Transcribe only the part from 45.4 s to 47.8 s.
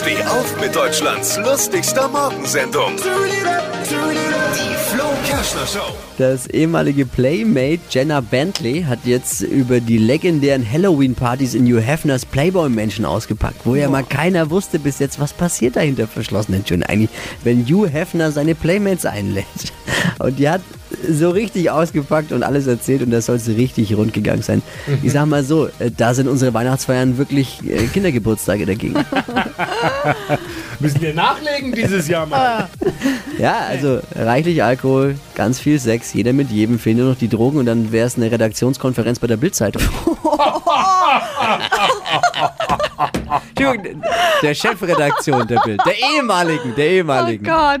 der Bild, der ehemaligen, der ehemaligen. Gott.